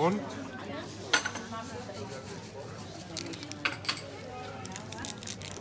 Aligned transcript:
Godmorgen. 0.00 0.20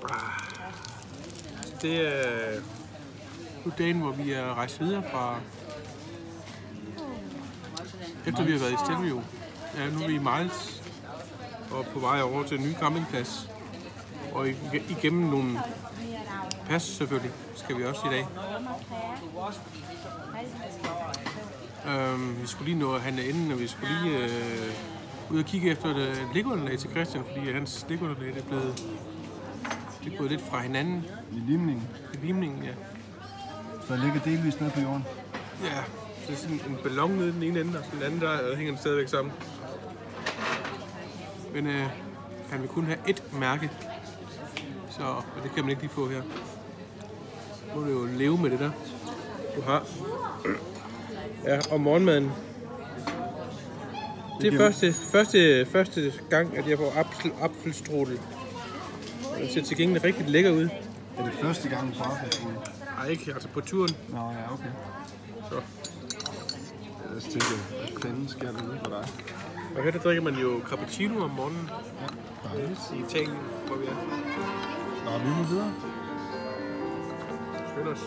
Ah. 0.09 0.20
Det 1.82 2.08
er 2.08 2.56
øh, 2.56 2.64
nu 3.66 3.72
dagen, 3.78 4.00
hvor 4.00 4.12
vi 4.12 4.32
er 4.32 4.54
rejst 4.54 4.80
videre 4.80 5.04
fra... 5.12 5.40
Efter 8.26 8.44
vi 8.44 8.52
har 8.52 8.60
været 8.60 8.72
i 8.72 8.78
Stelvio. 8.86 9.22
Ja, 9.78 9.90
nu 9.90 10.04
er 10.04 10.08
vi 10.08 10.16
i 10.16 10.17
Miles. 10.17 10.84
Og 11.72 11.86
på 11.86 12.00
vej 12.00 12.22
over 12.22 12.44
til 12.44 12.60
en 12.60 12.64
ny 12.64 12.73
campingplads. 12.73 13.50
Og 14.34 14.48
igennem 14.90 15.30
nogle 15.30 15.62
pas 16.70 16.84
selvfølgelig, 16.84 17.32
skal 17.56 17.78
vi 17.78 17.86
også 17.86 18.02
i 18.08 18.10
dag. 18.10 18.26
Øhm, 21.88 22.42
vi 22.42 22.48
skulle 22.48 22.70
lige 22.72 22.80
nå 22.80 22.94
at 22.94 23.02
handle 23.02 23.26
inden, 23.30 23.52
og 23.52 23.60
vi 23.60 23.68
skulle 23.68 23.90
lige 24.04 24.18
øh, 24.18 24.74
ud 25.32 25.40
og 25.40 25.46
kigge 25.46 25.72
efter 25.72 25.90
et 25.96 26.28
liggeunderlag 26.34 26.80
til 26.80 26.90
Christian, 26.90 27.24
fordi 27.34 27.52
hans 27.54 27.86
liggeunderlag 27.90 28.38
er 28.38 28.44
blevet, 28.44 28.84
det 30.04 30.14
er 30.14 30.18
gået 30.18 30.30
lidt 30.32 30.42
fra 30.50 30.62
hinanden 30.62 31.06
I 31.32 31.36
limningen. 31.52 31.88
i 32.14 32.26
limningen. 32.26 32.64
Ja, 32.64 32.72
Så 33.88 33.94
jeg 33.94 34.04
ligger 34.04 34.20
delvis 34.20 34.60
nede 34.60 34.72
på 34.72 34.80
jorden. 34.82 35.06
ja 35.64 35.84
så 36.26 36.32
er 36.32 36.38
sådan 36.38 36.62
en 36.70 36.78
ballon 36.84 37.12
nede 37.12 37.30
i 37.30 37.32
den 37.32 37.44
ene 37.44 37.60
ende, 37.62 37.80
og 37.80 37.86
den 37.94 38.04
anden 38.04 38.22
der 38.22 38.50
øh, 38.50 38.58
hænger 38.58 38.72
den 38.72 38.80
stadigvæk 38.80 39.08
sammen. 39.08 39.34
Men 41.54 41.68
øh, 41.68 41.86
han 42.52 42.62
vil 42.62 42.70
kun 42.70 42.86
have 42.86 42.98
ét 43.08 43.38
mærke, 43.40 43.72
så 44.90 45.04
og 45.04 45.24
det 45.44 45.52
kan 45.52 45.64
man 45.64 45.70
ikke 45.70 45.82
lige 45.82 45.92
få 45.92 46.08
her. 46.10 46.22
Nu 47.76 47.82
må 47.82 47.88
du 47.88 47.92
jo 47.92 48.06
leve 48.18 48.38
med 48.38 48.50
det 48.50 48.60
der, 48.60 48.72
du 49.56 49.62
har. 49.62 49.86
Ja, 51.45 51.59
og 51.72 51.82
morgenmaden. 51.82 52.32
Det 54.42 54.48
er 54.48 54.52
giver- 54.52 54.58
første, 54.64 54.94
første, 55.12 55.66
første 55.66 56.14
gang, 56.30 56.58
at 56.58 56.68
jeg 56.70 56.78
får 56.78 56.94
apfel, 57.00 57.32
apfelstrudel. 57.42 58.20
Det 59.42 59.52
ser 59.52 59.64
til 59.64 59.77
gengæld 59.77 60.04
rigtig 60.04 60.27
lækker 60.30 60.52
ud. 60.52 60.70
Er 61.17 61.23
det 61.23 61.33
første 61.42 61.70
gang 61.70 61.94
på 61.98 62.04
arbejdsskolen? 62.04 62.58
Nej, 62.98 63.08
ikke 63.08 63.32
altså 63.33 63.48
på 63.54 63.61
turen. 63.61 63.95
Nå 64.10 64.17
ja, 64.17 64.54
okay. 64.54 64.70
Så. 65.50 65.55
Jeg 67.16 67.22
tænker, 67.22 67.48
hvad 67.70 68.02
fanden 68.02 68.27
sker 68.27 68.52
der 68.52 68.64
ude 68.64 68.80
for 68.83 68.89
dig? 68.89 69.06
Og 69.77 69.83
her 69.83 69.92
der 69.92 70.00
drikker 70.00 70.23
man 70.23 70.33
jo 70.36 70.60
cappuccino 70.70 71.23
om 71.23 71.30
morgenen 71.30 71.70
Dejligt. 72.54 72.80
i 72.95 73.00
Italien, 73.10 73.38
hvor 73.67 73.76
vi 73.76 73.86
er. 73.86 73.95
Nå, 75.06 75.17
vi 75.23 75.30
må 75.38 75.44
videre. 75.44 75.73
Skynd 77.73 77.88
os. 77.88 78.00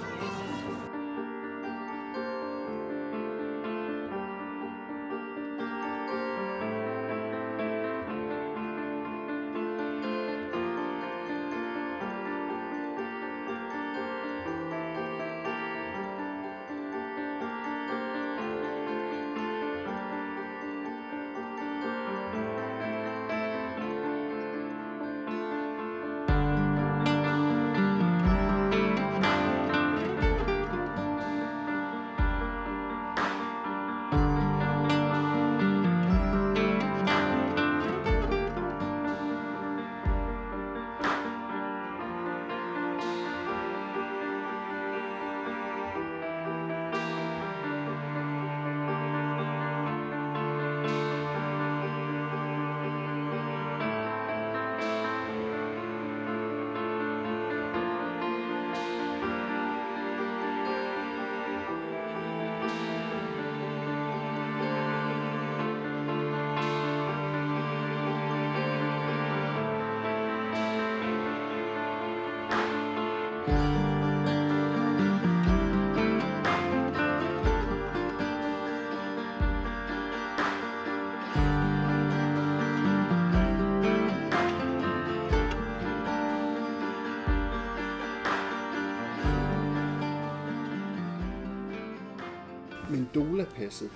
Mendola-passet, 93.15 93.91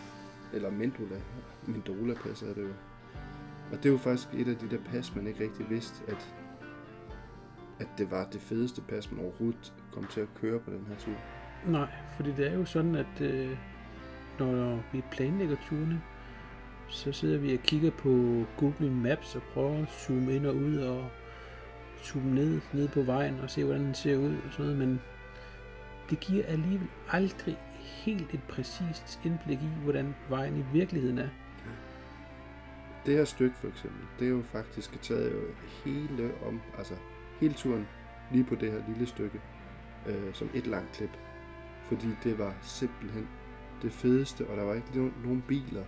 eller 0.53 0.71
Mendola, 0.71 1.17
Mendola-passet 1.67 2.51
er 2.51 2.55
det 2.55 2.63
jo. 2.63 2.73
Og 3.73 3.77
det 3.77 3.87
er 3.87 3.91
jo 3.91 3.99
faktisk 3.99 4.29
et 4.35 4.49
af 4.49 4.57
de 4.57 4.71
der 4.71 4.83
pas, 4.91 5.15
man 5.15 5.27
ikke 5.27 5.45
rigtig 5.45 5.71
vidste, 5.71 6.05
at, 6.09 6.35
at 7.81 7.87
det 7.99 8.11
var 8.11 8.25
det 8.25 8.41
fedeste 8.41 8.81
pas, 8.81 9.13
man 9.13 9.25
overhovedet 9.25 9.75
kom 9.93 10.07
til 10.11 10.21
at 10.21 10.29
køre 10.41 10.61
på 10.61 10.71
den 10.71 10.87
her 10.89 10.97
tur. 10.97 11.15
Nej, 11.67 11.89
fordi 12.17 12.33
det 12.33 12.47
er 12.47 12.55
jo 12.55 12.65
sådan, 12.65 12.95
at 12.95 13.21
øh, 13.21 13.59
når 14.39 14.83
vi 14.93 15.03
planlægger 15.13 15.57
turene, 15.69 16.03
så 16.89 17.13
sidder 17.13 17.39
vi 17.39 17.55
og 17.55 17.61
kigger 17.61 17.91
på 17.91 18.45
Google 18.57 18.91
Maps 18.91 19.35
og 19.35 19.43
prøver 19.43 19.83
at 19.83 19.89
zoome 19.89 20.37
ind 20.37 20.47
og 20.47 20.57
ud 20.57 20.77
og 20.77 21.09
zoome 22.03 22.35
ned, 22.35 22.61
ned 22.73 22.89
på 22.89 23.03
vejen 23.03 23.41
og 23.41 23.51
se, 23.51 23.65
hvordan 23.65 23.85
den 23.85 23.95
ser 23.95 24.17
ud 24.17 24.35
og 24.47 24.53
sådan 24.53 24.65
noget, 24.65 24.79
men 24.79 25.01
det 26.11 26.21
giver 26.21 26.47
alligevel 26.47 26.89
aldrig 27.11 27.59
helt 27.87 28.35
et 28.35 28.43
præcist 28.49 29.21
indblik 29.25 29.59
i, 29.59 29.83
hvordan 29.83 30.15
vejen 30.29 30.57
i 30.59 30.65
virkeligheden 30.73 31.19
er. 31.19 31.29
Det 33.07 33.15
her 33.17 33.25
stykke 33.25 33.57
for 33.57 33.69
eksempel, 33.69 34.01
det 34.19 34.27
er 34.27 34.31
jo 34.31 34.43
faktisk 34.43 35.03
taget 35.03 35.33
jo 35.33 35.41
hele 35.85 36.33
om, 36.47 36.61
altså 36.79 36.95
hele 37.41 37.55
turen 37.55 37.87
lige 38.33 38.45
på 38.45 38.55
det 38.55 38.73
her 38.73 38.83
lille 38.89 39.07
stykke, 39.07 39.41
øh, 40.07 40.35
som 40.35 40.51
et 40.55 40.67
langt 40.67 40.93
klip. 40.93 41.11
Fordi 41.83 42.07
det 42.25 42.39
var 42.39 42.55
simpelthen 42.63 43.29
det 43.83 43.93
fedeste, 43.93 44.47
og 44.49 44.57
der 44.57 44.63
var 44.65 44.75
ikke 44.75 44.89
no- 44.89 45.25
nogen 45.27 45.45
biler. 45.49 45.85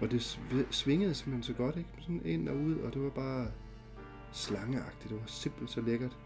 Og 0.00 0.10
det 0.10 0.20
sv- 0.20 0.70
svingede 0.72 1.14
simpelthen 1.14 1.42
så 1.42 1.52
godt, 1.62 1.76
ikke? 1.76 1.90
Sådan 2.00 2.22
ind 2.24 2.48
og 2.48 2.56
ud, 2.56 2.76
og 2.76 2.94
det 2.94 3.02
var 3.02 3.10
bare 3.10 3.46
slangeagtigt. 4.32 5.10
Det 5.10 5.20
var 5.20 5.26
simpelthen 5.26 5.68
så 5.68 5.80
lækkert. 5.90 6.16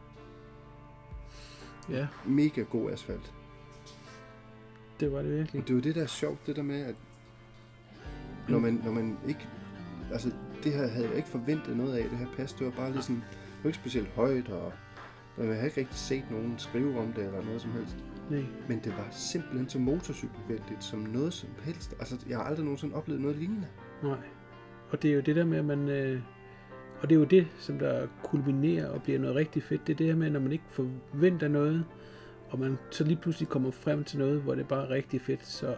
Ja, 1.90 2.06
Mega 2.26 2.60
god 2.62 2.90
asfalt. 2.90 3.34
Det 5.00 5.12
var 5.12 5.22
det 5.22 5.36
virkelig. 5.36 5.60
Og 5.62 5.68
det 5.68 5.74
er 5.74 5.76
jo 5.76 5.80
det, 5.80 5.94
der 5.94 6.02
er 6.02 6.06
sjovt, 6.06 6.46
det 6.46 6.56
der 6.56 6.62
med, 6.62 6.80
at 6.80 6.94
Når 8.48 8.58
man, 8.58 8.80
når 8.84 8.92
man 8.92 9.18
ikke... 9.28 9.48
Altså, 10.12 10.30
det 10.64 10.72
her 10.72 10.86
havde 10.86 11.08
jeg 11.08 11.16
ikke 11.16 11.28
forventet 11.28 11.76
noget 11.76 11.96
af, 11.96 12.08
det 12.08 12.18
her 12.18 12.26
pas. 12.36 12.52
Det 12.52 12.66
var 12.66 12.72
bare 12.72 12.92
lige 12.92 13.02
sådan... 13.02 13.22
Det 13.40 13.64
var 13.64 13.68
ikke 13.68 13.78
specielt 13.78 14.08
højt, 14.08 14.48
og 14.48 14.72
jeg 15.38 15.46
havde 15.46 15.66
ikke 15.66 15.80
rigtig 15.80 15.98
set 15.98 16.24
nogen 16.30 16.54
skrive 16.58 16.98
om 16.98 17.12
det, 17.12 17.24
eller 17.24 17.44
noget 17.44 17.60
som 17.60 17.72
helst. 17.72 17.96
Nej. 18.30 18.44
Men 18.68 18.80
det 18.84 18.92
var 18.96 19.08
simpelthen 19.10 19.68
så 19.68 19.78
motorcykelvenligt 19.78 20.84
som 20.84 20.98
noget 20.98 21.32
som 21.32 21.48
helst. 21.64 21.94
Altså, 21.98 22.16
jeg 22.28 22.36
har 22.36 22.44
aldrig 22.44 22.64
nogensinde 22.64 22.94
oplevet 22.94 23.22
noget 23.22 23.36
lignende. 23.36 23.66
Nej. 24.02 24.18
Og 24.90 25.02
det 25.02 25.10
er 25.10 25.14
jo 25.14 25.20
det 25.20 25.36
der 25.36 25.44
med, 25.44 25.58
at 25.58 25.64
man... 25.64 25.88
Øh, 25.88 26.20
og 27.00 27.08
det 27.08 27.14
er 27.14 27.18
jo 27.18 27.24
det, 27.24 27.46
som 27.58 27.78
der 27.78 28.06
kulminerer 28.22 28.90
og 28.90 29.02
bliver 29.02 29.18
noget 29.18 29.36
rigtig 29.36 29.62
fedt. 29.62 29.86
Det 29.86 29.92
er 29.92 29.96
det 29.96 30.06
her 30.06 30.14
med, 30.16 30.30
når 30.30 30.40
man 30.40 30.52
ikke 30.52 30.64
forventer 30.68 31.48
noget, 31.48 31.84
og 32.50 32.58
man 32.58 32.78
så 32.90 33.04
lige 33.04 33.16
pludselig 33.16 33.48
kommer 33.48 33.70
frem 33.70 34.04
til 34.04 34.18
noget, 34.18 34.40
hvor 34.42 34.54
det 34.54 34.68
bare 34.68 34.84
er 34.86 34.90
rigtig 34.90 35.20
fedt, 35.20 35.46
så, 35.46 35.66
Det 35.66 35.76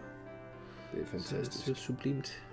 er 1.01 1.05
så, 1.05 1.11
fantastisk. 1.11 1.65
så 1.65 1.73
sublimt. 1.73 2.43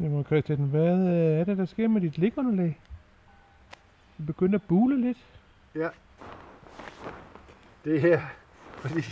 Jamen 0.00 0.24
Christian, 0.24 0.58
hvad 0.58 0.98
øh, 0.98 1.40
er 1.40 1.44
det, 1.44 1.58
der 1.58 1.64
sker 1.64 1.88
med 1.88 2.00
dit 2.00 2.18
ligunderlag? 2.18 2.80
Det 4.16 4.26
begynder 4.26 4.58
at 4.58 4.62
bule 4.68 5.00
lidt. 5.00 5.18
Ja. 5.74 5.88
Det 7.84 8.00
her, 8.00 8.20
fordi 8.74 9.02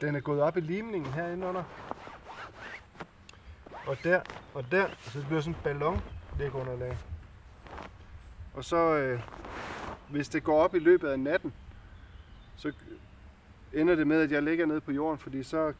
den 0.00 0.14
er 0.14 0.20
gået 0.20 0.40
op 0.40 0.56
i 0.56 0.60
limningen 0.60 1.12
herinde 1.12 1.46
under. 1.46 1.62
Og 3.86 3.96
der, 4.04 4.20
og 4.54 4.70
der, 4.70 4.86
så 5.00 5.18
det 5.18 5.26
bliver 5.26 5.40
sådan 5.40 5.54
en 5.54 5.60
ballon 5.64 6.00
ligunderlag. 6.38 6.96
Og 8.54 8.64
så, 8.64 8.96
øh, 8.96 9.20
hvis 10.10 10.28
det 10.28 10.44
går 10.44 10.62
op 10.62 10.74
i 10.74 10.78
løbet 10.78 11.08
af 11.08 11.18
natten, 11.20 11.52
så 12.56 12.72
ender 13.72 13.94
det 13.94 14.06
med, 14.06 14.22
at 14.22 14.32
jeg 14.32 14.42
ligger 14.42 14.66
nede 14.66 14.80
på 14.80 14.92
jorden, 14.92 15.18
fordi 15.18 15.42
så 15.42 15.72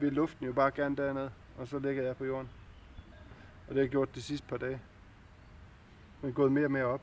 vil 0.00 0.12
luften 0.12 0.46
jo 0.46 0.52
bare 0.52 0.70
gerne 0.70 0.96
dernede, 0.96 1.30
og 1.58 1.68
så 1.68 1.78
ligger 1.78 2.02
jeg 2.02 2.16
på 2.16 2.24
jorden. 2.24 2.48
Og 3.68 3.74
det 3.74 3.76
har 3.76 3.82
jeg 3.82 3.90
gjort 3.90 4.14
de 4.14 4.22
sidste 4.22 4.46
par 4.48 4.56
dage. 4.56 4.80
Men 6.22 6.32
gået 6.32 6.52
mere 6.52 6.64
og 6.64 6.70
mere 6.70 6.84
op. 6.84 7.00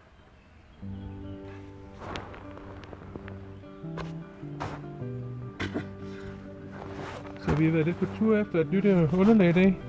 Så 7.42 7.56
vi 7.56 7.66
har 7.66 7.72
været 7.72 7.86
lidt 7.86 7.98
på 7.98 8.06
tur 8.20 8.38
efter 8.38 8.60
et 8.60 8.72
nyt 8.72 8.86
øh, 8.86 9.20
underlag 9.20 9.50
i 9.50 9.54
dag. 9.54 9.80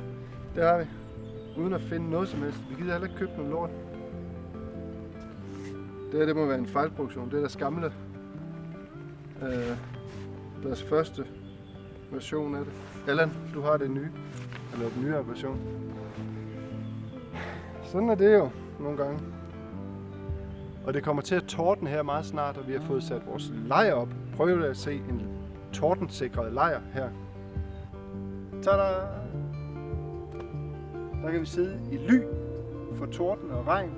Det 0.55 0.65
har 0.65 0.79
vi. 0.79 0.85
Uden 1.56 1.73
at 1.73 1.81
finde 1.81 2.11
noget 2.11 2.29
som 2.29 2.43
helst. 2.43 2.59
Vi 2.71 2.75
gider 2.75 2.93
heller 2.93 3.09
ikke 3.09 3.19
købe 3.19 3.32
noget 3.37 3.50
lort. 3.50 3.70
Det 6.10 6.19
her, 6.20 6.27
det 6.27 6.37
må 6.37 6.46
være 6.46 6.58
en 6.58 6.67
fejlproduktion. 6.67 7.29
Det 7.29 7.34
er 7.34 7.41
deres 7.41 7.56
gamle. 7.56 7.93
Øh, 9.43 9.77
deres 10.63 10.82
første 10.82 11.27
version 12.10 12.55
af 12.55 12.65
det. 12.65 12.72
Allan, 13.08 13.32
du 13.55 13.60
har 13.60 13.77
det 13.77 13.91
nye. 13.91 14.10
Eller 14.72 14.89
den 14.89 15.03
nyere 15.03 15.29
version. 15.29 15.60
Sådan 17.94 18.08
er 18.08 18.15
det 18.15 18.34
jo 18.34 18.51
nogle 18.81 18.96
gange. 18.96 19.20
Og 20.86 20.94
det 20.94 21.03
kommer 21.03 21.22
til 21.22 21.34
at 21.34 21.43
torden 21.43 21.86
her 21.86 22.03
meget 22.03 22.24
snart, 22.24 22.56
og 22.56 22.69
vi 22.69 22.72
har 22.72 22.81
fået 22.81 23.03
sat 23.03 23.27
vores 23.27 23.53
lejr 23.67 23.93
op. 23.93 24.08
Prøv 24.36 24.63
at 24.63 24.77
se 24.77 24.94
en 24.94 25.22
tordensikret 25.72 26.53
lejr 26.53 26.81
her. 26.93 27.08
Tada! 28.63 28.82
Der 31.22 31.31
kan 31.31 31.41
vi 31.41 31.46
sidde 31.46 31.81
i 31.93 31.96
ly 31.96 32.22
for 32.94 33.06
torden 33.06 33.51
og 33.51 33.67
regn. 33.67 33.91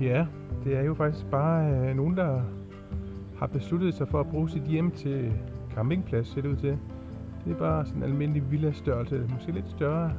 Ja, 0.00 0.26
det 0.64 0.76
er 0.76 0.82
jo 0.82 0.94
faktisk 0.94 1.26
bare 1.30 1.70
øh, 1.70 1.96
nogen, 1.96 2.16
der 2.16 2.42
har 3.38 3.46
besluttet 3.46 3.94
sig 3.94 4.08
for 4.08 4.20
at 4.20 4.26
bruge 4.26 4.50
sit 4.50 4.62
hjem 4.62 4.90
til 4.90 5.32
campingplads, 5.74 6.28
ser 6.28 6.40
det 6.40 6.48
ud 6.48 6.56
til. 6.56 6.78
Det 7.44 7.52
er 7.52 7.58
bare 7.58 7.86
sådan 7.86 8.02
en 8.02 8.08
almindelig 8.08 8.50
villa-størrelse, 8.50 9.28
måske 9.32 9.52
lidt 9.52 9.70
større 9.70 10.12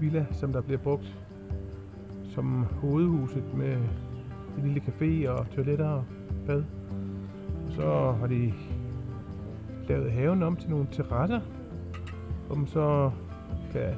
villa, 0.00 0.26
som 0.32 0.52
der 0.52 0.62
bliver 0.62 0.78
brugt 0.78 1.18
som 2.34 2.66
hovedhuset 2.80 3.54
med 3.54 3.76
en 4.58 4.62
lille 4.62 4.80
café 4.80 5.28
og 5.28 5.46
toiletter 5.54 5.88
og 5.88 6.04
bad. 6.46 6.64
Og 7.66 7.72
så 7.76 8.12
har 8.20 8.26
de 8.26 8.52
lavet 9.88 10.12
haven 10.12 10.42
om 10.42 10.56
til 10.56 10.70
nogle 10.70 10.86
terrasser, 10.92 11.40
hvor 12.46 12.56
man 12.56 12.66
så 12.66 13.10
kan 13.72 13.94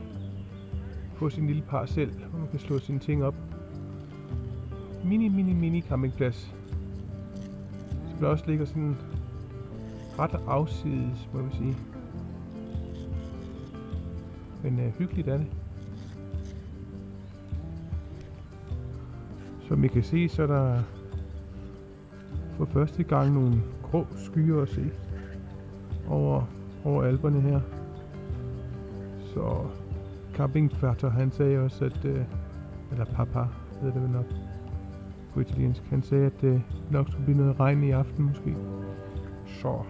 få 1.15 1.31
sin 1.31 1.47
lille 1.47 1.63
parcel, 1.63 2.11
hvor 2.31 2.39
man 2.39 2.49
kan 2.49 2.59
slå 2.59 2.79
sine 2.79 2.99
ting 2.99 3.25
op 3.25 3.35
mini, 5.05 5.29
mini, 5.29 5.53
mini 5.53 5.81
campingplads. 5.81 6.55
Som 8.11 8.19
der 8.21 8.27
også 8.27 8.45
ligger 8.47 8.67
sådan 8.67 8.97
ret 10.19 10.41
afsides, 10.47 11.29
må 11.33 11.43
vi 11.43 11.57
sige. 11.57 11.77
Men 14.63 14.81
øh, 14.81 14.93
hyggeligt 14.99 15.29
er 15.29 15.37
det. 15.37 15.47
Som 19.69 19.85
I 19.85 19.89
kan 19.89 20.03
se, 20.03 20.29
så 20.29 20.43
er 20.43 20.47
der 20.47 20.83
for 22.57 22.65
første 22.65 23.03
gang 23.03 23.35
nogle 23.35 23.63
grå 23.83 24.07
skyer 24.17 24.63
at 24.63 24.69
se 24.69 24.91
over, 26.09 26.43
over 26.85 27.03
alberne 27.03 27.41
her. 27.41 27.61
Så 29.35 29.67
campingfatter, 30.35 31.11
han 31.11 31.33
sagde 31.33 31.59
også, 31.59 31.85
at, 31.85 32.05
øh, 32.05 32.25
eller 32.91 33.05
papa, 33.05 33.47
hedder 33.81 33.95
det 33.95 34.03
vel 34.03 34.11
nok 34.11 34.27
på 35.35 35.41
italiensk, 35.41 35.83
han 35.83 36.03
sagde, 36.03 36.27
at 36.27 36.41
det 36.41 36.63
nok 36.91 37.07
skulle 37.09 37.25
blive 37.25 37.39
noget 37.39 37.61
regn 37.61 37.85
i 37.85 37.91
aften 37.91 38.25
måske. 38.25 38.57
Så 39.61 39.85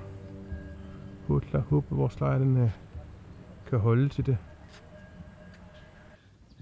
håber 1.29 1.47
jeg 1.53 1.61
håber, 1.61 1.87
at 1.91 1.99
vores 1.99 2.21
lejr 2.21 2.39
den, 2.39 2.57
øh, 2.57 2.71
kan 3.67 3.79
holde 3.79 4.09
til 4.09 4.27
det. 4.27 4.39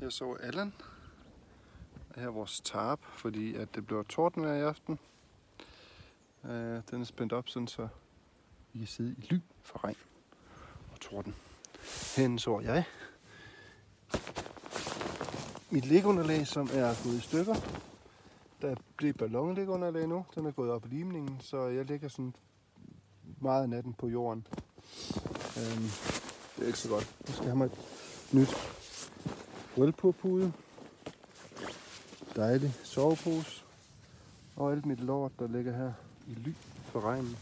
Her 0.00 0.10
så 0.10 0.36
Allan. 0.40 0.72
Her 2.16 2.26
er 2.26 2.30
vores 2.30 2.60
tarp, 2.60 3.00
fordi 3.02 3.54
at 3.54 3.74
det 3.74 3.86
bliver 3.86 4.02
tordenvejr 4.02 4.54
i 4.54 4.60
aften. 4.60 4.98
Øh, 6.44 6.82
den 6.90 7.00
er 7.00 7.04
spændt 7.04 7.32
op, 7.32 7.48
sådan 7.48 7.68
så 7.68 7.88
vi 8.72 8.78
kan 8.78 8.88
sidde 8.88 9.14
i 9.18 9.26
ly 9.30 9.38
for 9.62 9.84
regn 9.84 9.96
og 10.92 11.00
torden. 11.00 11.34
Hen 12.16 12.38
så 12.38 12.60
jeg 12.60 12.84
mit 15.70 15.84
lægunderlag, 15.84 16.46
som 16.46 16.68
er 16.72 17.04
gået 17.04 17.14
i 17.14 17.20
stykker. 17.20 17.54
Der 18.62 18.76
bliver 18.96 19.12
ballonlægunderlag 19.12 20.08
nu. 20.08 20.24
Den 20.34 20.46
er 20.46 20.50
gået 20.50 20.70
op 20.70 20.86
i 20.86 20.88
limningen, 20.88 21.40
så 21.40 21.66
jeg 21.66 21.84
ligger 21.84 22.08
sådan 22.08 22.34
meget 23.40 23.62
af 23.62 23.68
natten 23.68 23.94
på 23.94 24.08
jorden. 24.08 24.46
Øhm, 25.56 25.88
det 26.56 26.62
er 26.62 26.66
ikke 26.66 26.78
så 26.78 26.88
godt. 26.88 27.14
Nu 27.28 27.32
skal 27.32 27.44
jeg 27.44 27.50
have 27.50 27.56
mig 27.56 27.64
et 27.64 27.78
nyt 28.32 28.48
rølpåpude. 29.78 30.52
Dejlig 32.36 32.74
sovepose. 32.82 33.64
Og 34.56 34.72
alt 34.72 34.86
mit 34.86 35.00
lort, 35.00 35.32
der 35.38 35.48
ligger 35.48 35.72
her 35.72 35.92
i 36.28 36.34
ly 36.34 36.52
for 36.84 37.00
regnen. 37.00 37.36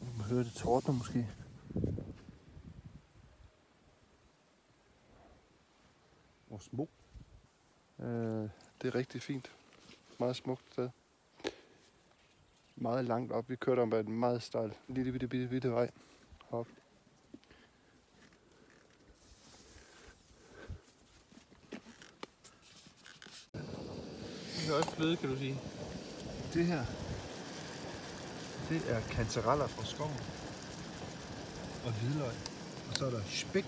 Man 0.00 0.26
hører 0.30 0.42
det 0.42 0.52
tordner 0.52 0.94
måske. 0.94 1.28
Og 6.50 6.62
smuk. 6.62 6.88
Øh, 8.02 8.48
det 8.82 8.88
er 8.88 8.94
rigtig 8.94 9.22
fint. 9.22 9.50
Meget 10.18 10.36
smukt 10.36 10.72
sted. 10.72 10.88
Meget 12.76 13.04
langt 13.04 13.32
op. 13.32 13.50
Vi 13.50 13.56
kørte 13.56 13.80
om 13.80 13.92
en 13.92 14.12
meget 14.12 14.42
stejl, 14.42 14.74
lille 14.88 15.12
bitte, 15.12 15.28
bitte, 15.28 15.48
bitte 15.48 15.70
vej. 15.70 15.90
Hop. 16.44 16.66
Det 23.52 24.68
er 24.70 24.74
også 24.76 24.90
fløde, 24.90 25.16
kan 25.16 25.28
du 25.28 25.36
sige. 25.36 25.60
Det 26.54 26.66
her, 26.66 26.84
det 28.68 28.82
er 28.90 29.00
kantereller 29.00 29.66
fra 29.66 29.84
skoven. 29.84 30.20
Og 31.86 31.92
hvidløg. 31.92 32.32
Og 32.90 32.96
så 32.96 33.06
er 33.06 33.10
der 33.10 33.20
spæk 33.28 33.64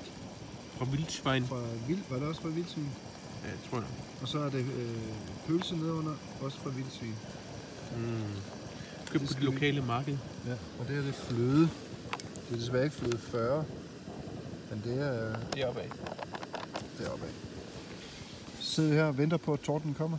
Fra 0.78 0.84
vildsvin. 0.84 1.46
fra 1.46 1.60
vild. 1.86 2.02
Var 2.10 2.18
det 2.18 2.28
også 2.28 2.40
fra 2.40 2.48
vildsvin? 2.48 2.90
Ja, 3.44 3.50
det 3.50 3.58
tror 3.70 3.78
jeg. 3.78 3.86
Og 4.22 4.28
så 4.28 4.38
er 4.38 4.50
det 4.50 4.66
øh, 4.76 4.96
pølse 5.46 5.76
nedenunder, 5.76 6.14
også 6.40 6.58
fra 6.58 6.70
vildsvin. 6.70 7.14
Mm. 7.96 8.22
Købt 9.10 9.20
Det 9.20 9.28
på 9.28 9.34
det 9.34 9.40
vi- 9.40 9.44
lokale 9.46 9.82
marked. 9.82 10.18
Ja. 10.46 10.52
Og 10.52 10.86
det 10.88 10.94
her 10.96 11.02
det 11.02 11.08
er 11.08 11.12
fløde. 11.24 11.68
Det 12.48 12.52
er 12.52 12.56
desværre 12.56 12.84
ikke 12.84 12.96
fløde 12.96 13.18
40, 13.18 13.64
men 14.70 14.82
det 14.84 14.98
er 14.98 15.36
Det 15.54 15.62
er 15.62 15.68
opad. 15.68 15.82
deroppe 16.98 17.24
af. 17.26 17.30
Så 18.60 18.70
sidder 18.70 18.90
vi 18.90 18.96
her 18.96 19.04
og 19.04 19.18
venter 19.18 19.36
på, 19.36 19.52
at 19.52 19.60
torden 19.60 19.94
kommer. 19.94 20.18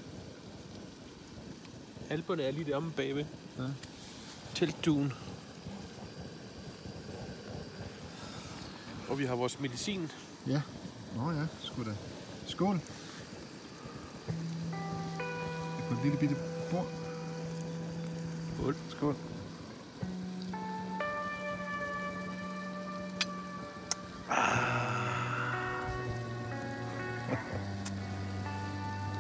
Alberne 2.10 2.44
er 2.44 2.52
lige 2.52 2.66
deromme 2.66 2.92
bagved. 2.92 3.26
Ja. 3.58 3.64
Teltduen. 4.56 5.14
Og 9.10 9.20
vi 9.20 9.26
har 9.26 9.36
vores 9.36 9.60
medicin. 9.60 10.12
Ja. 10.48 10.62
Nå 11.16 11.32
ja, 11.32 11.46
sgu 11.64 11.84
da. 11.84 11.92
Skål. 12.48 12.80
Et 15.96 16.04
lille 16.04 16.18
bitte 16.18 16.36
bord. 16.72 16.86
Skål. 18.58 18.76
Skål. 18.90 19.16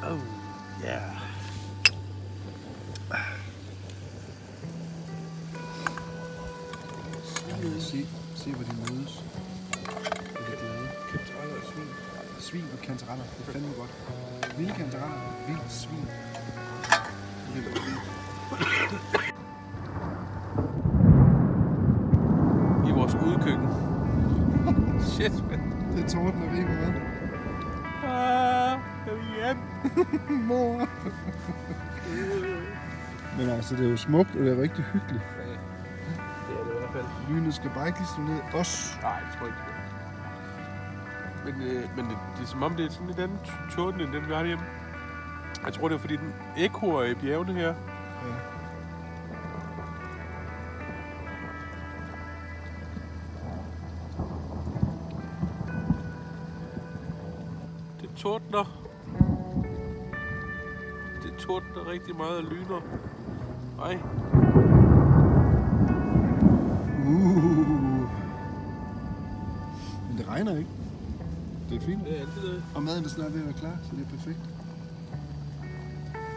Oh, 0.03 0.19
yeah. 0.83 1.01
Se, 7.79 8.07
se 8.35 8.51
hvor 8.51 8.63
de 8.63 8.75
mødes. 8.75 9.23
Hvor 9.73 10.45
de 10.47 10.53
er 10.53 10.59
glade. 10.59 10.89
Kantareller 11.11 11.55
og 11.55 11.73
svin. 11.73 11.89
Svin 12.39 12.65
og 12.73 12.79
kantereller. 12.79 13.25
Det 13.37 13.47
er 13.47 13.51
fandme 13.51 13.73
godt. 13.77 14.57
Vilde 14.57 14.73
kantereller. 14.73 15.45
Vildt 15.47 15.71
svin. 15.73 16.07
I 22.87 22.91
vores 22.91 23.15
udkøkken. 23.15 23.69
Shit, 25.11 25.49
man. 25.49 25.59
Det 25.95 26.03
er 26.03 26.09
torden 26.09 26.43
og 26.43 26.51
river 26.51 26.67
med. 26.67 26.93
Ah, 28.03 28.79
er 29.07 29.15
vi 29.15 29.23
hjem? 29.35 29.57
Mor. 30.47 30.87
Men 33.37 33.49
altså, 33.49 33.75
det 33.75 33.85
er 33.85 33.89
jo 33.89 33.97
smukt, 33.97 34.35
og 34.35 34.45
det 34.45 34.57
er 34.57 34.61
rigtig 34.61 34.83
hyggeligt. 34.83 35.23
Ja, 35.37 35.43
det 35.43 36.59
er 36.59 36.63
det 36.63 36.75
i 36.75 36.77
hvert 36.79 36.93
fald. 36.93 37.05
Lynet 37.29 37.53
skal 37.53 37.69
bare 37.75 37.87
ikke 37.87 37.99
lige 37.99 38.09
slå 38.15 38.23
ned. 38.23 38.39
Os. 38.53 38.97
Nej, 39.01 39.19
det 39.19 39.37
tror 39.37 39.45
jeg 39.45 39.55
ikke. 39.55 39.75
Men, 41.45 41.67
øh, 41.67 41.95
men 41.95 42.05
det, 42.05 42.17
det, 42.37 42.43
er 42.43 42.47
som 42.47 42.63
om, 42.63 42.75
det 42.75 42.85
er 42.85 42.89
sådan 42.89 43.09
en 43.09 43.19
anden 43.19 43.39
torden, 43.75 44.01
end 44.01 44.11
den 44.13 44.27
vi 44.27 44.33
har 44.33 44.45
hjemme. 44.45 44.63
Jeg 45.65 45.73
tror, 45.73 45.87
det 45.87 45.95
er 45.95 45.99
fordi, 45.99 46.15
den 46.15 46.33
ekkoer 46.57 47.03
i 47.03 47.13
bjergene 47.13 47.53
her. 47.53 47.67
Ja. 47.67 47.73
Det 58.01 58.09
tordner. 58.17 58.81
Det 61.23 61.33
tordner 61.39 61.91
rigtig 61.91 62.15
meget 62.15 62.37
og 62.37 62.43
lyner. 62.43 62.81
Ej, 63.81 63.99
Uh. 67.07 68.01
Men 70.09 70.17
det 70.17 70.27
regner 70.27 70.57
ikke. 70.57 70.69
Det 71.69 71.81
er 71.81 71.85
fint. 71.85 72.05
det 72.05 72.21
er 72.21 72.25
noget. 72.35 72.63
Og 72.75 72.83
maden 72.83 73.05
er 73.05 73.09
snart 73.09 73.33
ved 73.33 73.39
at 73.39 73.45
være 73.45 73.53
klar, 73.53 73.77
så 73.83 73.95
det 73.95 74.01
er 74.05 74.09
perfekt. 74.09 74.39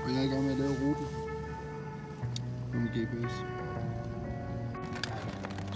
Og 0.08 0.14
jeg 0.14 0.20
er 0.20 0.26
i 0.26 0.28
gang 0.28 0.42
med 0.44 0.52
at 0.52 0.58
lave 0.58 0.74
ruten. 0.82 1.06
Med 2.72 2.88
GPS. 2.94 3.34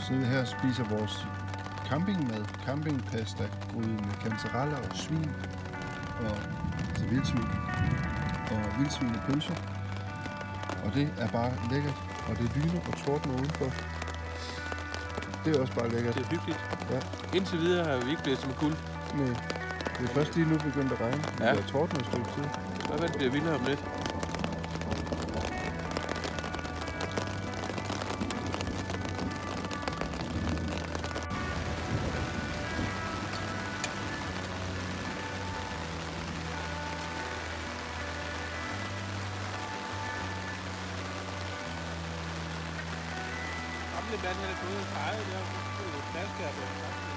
Så 0.04 0.14
vi 0.14 0.24
her 0.24 0.40
og 0.40 0.46
spiser 0.46 0.84
vores 0.84 1.26
campingmad. 1.88 2.44
Campingpasta, 2.66 3.44
gryde 3.72 3.88
med 4.08 4.14
kantereller 4.24 4.76
og 4.76 4.96
svin. 4.96 5.30
Og 6.20 6.36
til 6.96 7.10
vildsvin. 7.10 7.48
Og 8.52 8.60
vildsvin 8.78 9.14
og 9.14 9.22
pølser. 9.28 9.54
Og 10.84 10.94
det 10.94 11.08
er 11.18 11.28
bare 11.28 11.52
lækkert. 11.70 11.98
Og 12.28 12.38
det 12.38 12.56
lyner 12.56 12.80
og 12.88 12.96
tordner 13.04 13.34
udenfor. 13.34 13.70
Det 15.44 15.56
er 15.56 15.60
også 15.60 15.74
bare 15.74 15.88
lækkert. 15.88 16.14
Det 16.14 16.24
er 16.24 16.30
hyggeligt. 16.30 16.60
Ja. 16.90 17.00
Indtil 17.36 17.58
videre 17.58 17.84
har 17.84 18.04
vi 18.04 18.10
ikke 18.10 18.22
blevet 18.22 18.38
som 18.38 18.52
kul. 18.52 18.74
Nej. 19.14 19.26
Det 19.98 20.10
er 20.10 20.14
først 20.14 20.36
lige 20.36 20.48
nu 20.48 20.58
begyndt 20.58 20.92
at 20.92 21.00
regne. 21.00 21.22
Ja. 21.40 21.50
Det 21.50 21.64
er 21.64 21.66
torden 21.66 22.00
et 22.00 22.06
stykke 22.06 22.28
tid. 22.34 22.44
Hvad 22.88 23.08
det 23.08 23.16
bliver 23.16 23.30
vildere 23.30 23.54
om 23.54 23.64
lidt? 23.64 24.01
Mand, 44.20 44.36
han 44.42 44.50
er 44.54 44.58
gået 44.62 44.80
og 44.80 44.88
peget 44.94 45.26
der. 45.30 45.42
Det 45.76 45.86
er 45.86 45.92
jo 45.96 46.02
fladskærpe. 46.10 47.11